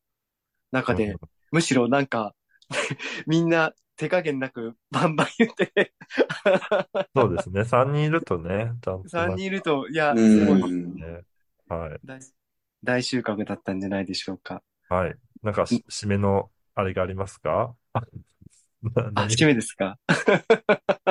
[0.72, 1.16] 中で、
[1.52, 2.36] むしろなんか、
[3.28, 5.94] みんな手加減なくバンバン言って、
[7.16, 7.64] そうですね。
[7.64, 11.00] 3人いるとね、ちゃんと3人いると、いや、うすごいん。
[11.00, 11.22] ね。
[11.68, 12.00] はい。
[12.06, 12.20] 大
[12.84, 14.64] 大収穫だったんじゃないでしょうか。
[14.90, 15.16] はい。
[15.42, 17.76] なんかし、締めのあれがありますか？
[17.94, 18.02] な
[18.96, 19.28] あ、何？
[19.30, 19.98] 締めですか？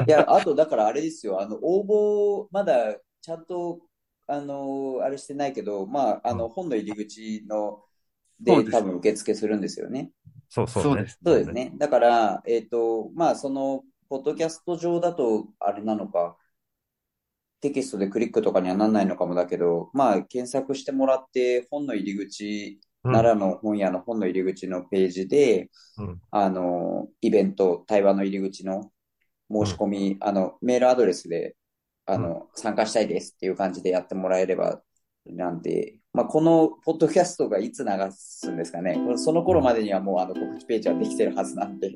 [0.07, 3.81] いや、あと、だからあれですよ、あの、応募、まだ、ちゃんと、
[4.27, 7.83] あの、あれしてないけど、まあ、あの、本の入り口の、
[8.41, 10.11] で、多分受付するんですよね。
[10.49, 10.91] そうそうね。
[10.91, 11.73] そうですそうですね。
[11.79, 16.37] だから、えっと、まあ、その、ポッドキャスト上だと、あれなのか、
[17.61, 26.21] テキストでクリックとかにはなんないのかもだけど、まあ、検索してもらって、本の入り口、うん奈良の本屋の本の入り口のページで、うん。
[26.31, 28.91] あの、イベント、対話の入り口の
[29.51, 31.57] 申し込み、あの、メールアドレスで、
[32.07, 34.81] あの、参加したいですっていう感じでやってもらえれば、
[35.27, 38.99] なんで、まあ、このポッドキャストがいつ流すんですかね。
[39.17, 41.93] その頃までにはもうあの告知ページはできてるはずなんで、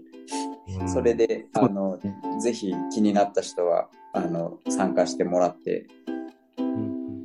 [0.81, 0.89] うん。
[0.89, 1.99] それで、あの
[2.41, 5.87] ぜひ気になった人は、あの、参加してもらって、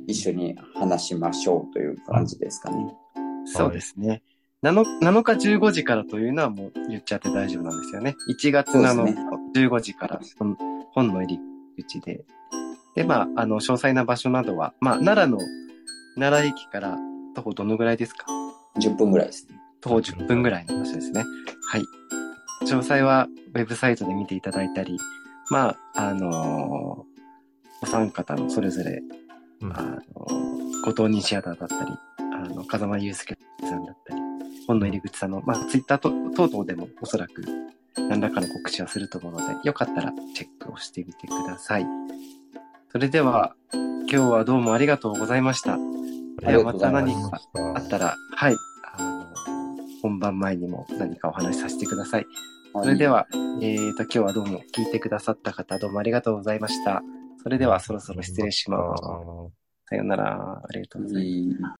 [0.06, 3.01] 一緒に話しましょうという感じですかね。
[3.46, 4.22] そうですね。
[4.62, 8.14] 7, 7日15時からというのはもう言っちゃって大丈夫なんですよね。
[8.30, 10.56] 1月7日そうですね15時から本
[10.92, 11.38] 本の入
[11.76, 12.24] り口で。
[12.94, 15.42] で、まあ、あの、詳細な場所などは、まあ、奈良の、
[16.16, 16.98] 奈良駅から
[17.34, 18.26] 徒歩どのぐらいですか
[18.78, 19.56] ？10分ぐらいですね。
[19.80, 21.24] 徒歩10分ぐらいの場所ですね。
[21.70, 21.82] はい。
[22.64, 24.98] 詳細はウェブサイトで見ていただいたり、
[25.50, 27.12] まあ、あのー
[27.84, 29.02] お三方のそれぞれ、
[29.60, 32.21] うんあのー後藤西畑だったり、あ
[32.62, 34.20] の、風間祐介さんだったり、
[34.66, 37.44] 本の入り口さんの、まあ、ツイッターと等々でもおそらく
[37.96, 41.86] 何らかの告知はすると思うので、よかったらチェックをしてみてください。
[42.90, 45.78] それでは、今日はどうもありがとうございました。
[46.44, 47.40] あではまた何か
[47.74, 48.56] あったら、はい、
[48.96, 49.26] あの、
[50.02, 52.26] 本番前にも何かお話しさせてください。
[52.72, 53.26] そそれで、は、
[53.60, 57.02] えーと、今日はどうも聞いてくださった方どうもありがとうございました。
[57.42, 59.02] それではそろそろ失礼します。
[59.88, 60.62] さようなら。
[60.64, 61.62] ありがとうございます。